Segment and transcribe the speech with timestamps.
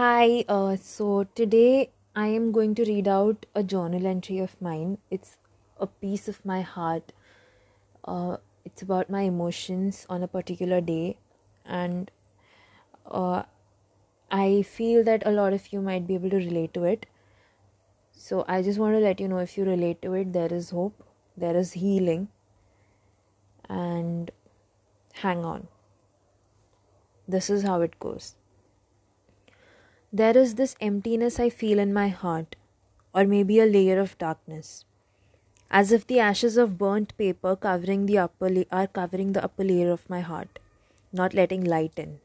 [0.00, 4.96] Hi, uh, so today I am going to read out a journal entry of mine.
[5.10, 5.36] It's
[5.78, 7.12] a piece of my heart.
[8.06, 11.18] Uh, it's about my emotions on a particular day,
[11.66, 12.10] and
[13.04, 13.42] uh,
[14.30, 17.04] I feel that a lot of you might be able to relate to it.
[18.10, 20.70] So I just want to let you know if you relate to it, there is
[20.70, 21.06] hope,
[21.36, 22.28] there is healing,
[23.68, 24.30] and
[25.12, 25.68] hang on.
[27.28, 28.36] This is how it goes.
[30.12, 32.56] There is this emptiness I feel in my heart,
[33.14, 34.84] or maybe a layer of darkness,
[35.70, 39.62] as if the ashes of burnt paper covering the upper la- are covering the upper
[39.62, 40.58] layer of my heart,
[41.12, 42.18] not letting light in.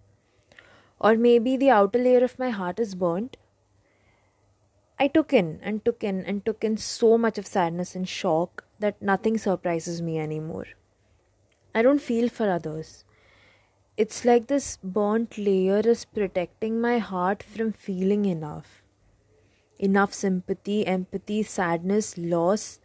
[0.99, 3.37] Or maybe the outer layer of my heart is burnt.
[4.99, 8.65] I took in and took in and took in so much of sadness and shock
[8.79, 10.65] that nothing surprises me anymore.
[11.75, 13.04] I don't feel for others
[13.97, 18.81] it's like this burnt layer is protecting my heart from feeling enough.
[19.79, 22.79] Enough sympathy, empathy, sadness, loss.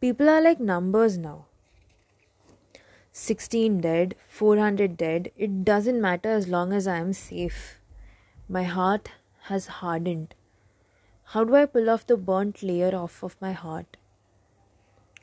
[0.00, 1.46] People are like numbers now.
[3.10, 7.80] 16 dead, 400 dead, it doesn't matter as long as I am safe.
[8.48, 9.10] My heart
[9.46, 10.36] has hardened.
[11.32, 13.96] How do I pull off the burnt layer off of my heart?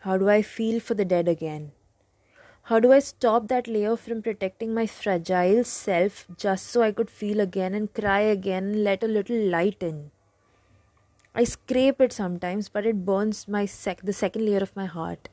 [0.01, 1.71] How do I feel for the dead again?
[2.69, 7.11] How do I stop that layer from protecting my fragile self just so I could
[7.11, 10.09] feel again and cry again and let a little light in?
[11.35, 15.29] I scrape it sometimes, but it burns my sec- the second layer of my heart.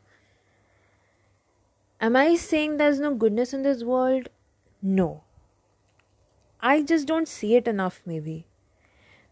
[2.02, 4.28] Am I saying there's no goodness in this world?
[4.82, 5.22] No.
[6.60, 8.44] I just don't see it enough, maybe.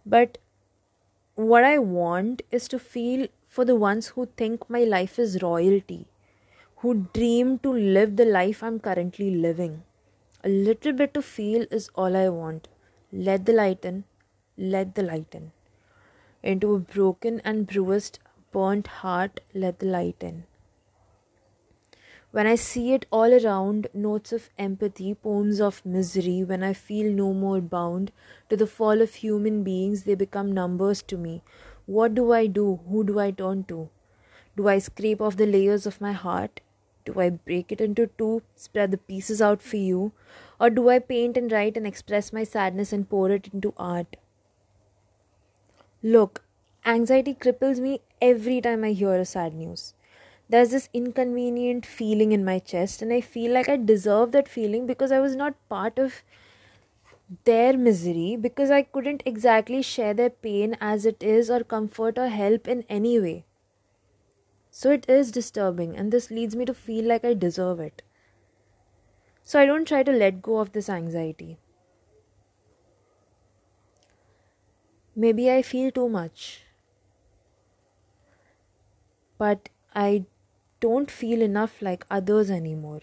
[0.07, 0.39] But
[1.35, 6.07] what I want is to feel for the ones who think my life is royalty
[6.83, 9.83] who dream to live the life I'm currently living.
[10.43, 12.69] A little bit to feel is all I want.
[13.13, 14.05] Let the light in,
[14.57, 15.53] let the light in.
[16.43, 18.19] Into a broken and bruised,
[18.51, 20.45] burnt heart, let the light in.
[22.31, 27.13] When I see it all around, notes of empathy, poems of misery, when I feel
[27.13, 28.11] no more bound
[28.49, 31.43] to the fall of human beings, they become numbers to me.
[31.85, 32.81] What do I do?
[32.89, 33.91] Who do I turn to?
[34.57, 36.61] Do I scrape off the layers of my heart
[37.05, 40.13] do I break it into two, spread the pieces out for you?
[40.61, 44.17] Or do I paint and write and express my sadness and pour it into art?
[46.03, 46.45] Look,
[46.85, 49.95] anxiety cripples me every time I hear a sad news.
[50.49, 54.87] There's this inconvenient feeling in my chest, and I feel like I deserve that feeling
[54.87, 56.23] because I was not part of
[57.45, 62.29] their misery, because I couldn't exactly share their pain as it is, or comfort or
[62.29, 63.45] help in any way.
[64.81, 68.01] So it is disturbing, and this leads me to feel like I deserve it.
[69.43, 71.59] So I don't try to let go of this anxiety.
[75.15, 76.63] Maybe I feel too much,
[79.37, 80.25] but I
[80.81, 83.01] don't feel enough like others anymore.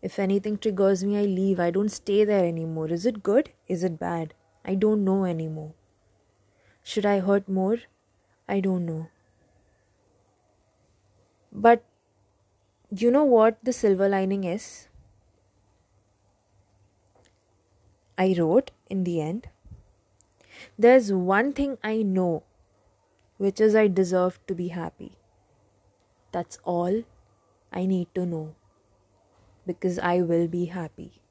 [0.00, 1.60] If anything triggers me, I leave.
[1.60, 2.88] I don't stay there anymore.
[2.88, 3.50] Is it good?
[3.68, 4.32] Is it bad?
[4.64, 5.74] I don't know anymore.
[6.82, 7.80] Should I hurt more?
[8.48, 9.10] I don't know.
[11.54, 11.84] But
[12.90, 14.88] you know what the silver lining is?
[18.18, 19.48] I wrote in the end,
[20.78, 22.42] there's one thing I know,
[23.38, 25.16] which is I deserve to be happy.
[26.32, 27.02] That's all
[27.72, 28.54] I need to know
[29.66, 31.23] because I will be happy.